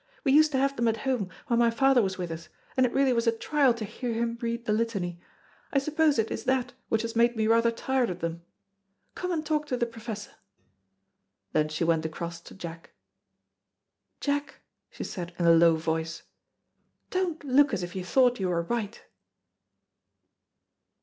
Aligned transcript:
We 0.23 0.31
used 0.31 0.51
to 0.53 0.57
have 0.57 0.75
them 0.75 0.87
at 0.87 0.97
home, 1.05 1.29
when 1.45 1.59
my 1.59 1.69
father 1.69 2.01
was 2.01 2.17
with 2.17 2.31
us, 2.31 2.49
and 2.75 2.87
it 2.87 2.91
really 2.91 3.13
was 3.13 3.27
a 3.27 3.31
trial 3.31 3.71
to 3.75 3.85
hear 3.85 4.13
him 4.13 4.35
read 4.41 4.65
the 4.65 4.73
Litany. 4.73 5.19
I 5.71 5.77
suppose 5.77 6.17
it 6.17 6.31
is 6.31 6.45
that 6.45 6.73
which 6.89 7.03
has 7.03 7.15
made 7.15 7.35
me 7.35 7.45
rather 7.45 7.69
tired 7.69 8.09
of 8.09 8.17
them. 8.17 8.41
Come 9.13 9.31
and 9.31 9.45
talk 9.45 9.67
to 9.67 9.77
the 9.77 9.85
Professor." 9.85 10.31
Then 11.53 11.69
she 11.69 11.83
went 11.83 12.03
across 12.03 12.41
to 12.41 12.55
Jack. 12.55 12.93
"Jack," 14.19 14.61
she 14.89 15.03
said, 15.03 15.35
in 15.37 15.45
a 15.45 15.51
low 15.53 15.75
voice, 15.75 16.23
"don't 17.11 17.43
look 17.43 17.71
as 17.71 17.83
if 17.83 17.95
you 17.95 18.03
thought 18.03 18.39
you 18.39 18.49
were 18.49 18.63
right." 18.63 19.03